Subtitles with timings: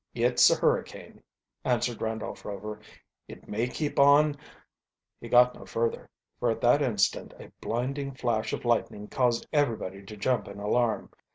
[0.15, 1.21] "It's a hurricane,"
[1.63, 2.79] answered Randolph Rover,
[3.27, 4.35] "It may keep on"
[5.21, 10.03] He got no further, for at that instant a blinding flash of lightning caused everybody
[10.05, 11.11] to jump in alarm.